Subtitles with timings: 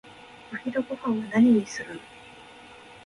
[0.51, 1.99] お昼ごはんは何にする？